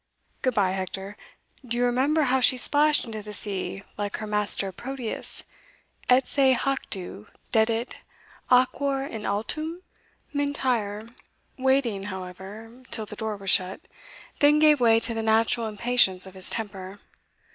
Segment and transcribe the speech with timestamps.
[0.41, 1.15] Good bye, Hector
[1.63, 5.43] Do you remember how she splashed into the sea like her master Proteus,
[6.09, 7.97] et se jactu dedit
[8.49, 9.83] aequor in altum?"
[10.33, 11.07] M'Intyre,
[11.55, 13.79] waiting, however, till the door was shut,
[14.39, 16.99] then gave way to the natural impatience of his temper.